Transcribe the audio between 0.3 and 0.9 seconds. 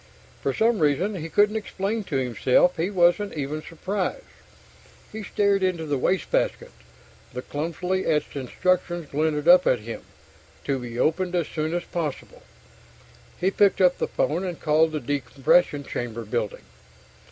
For some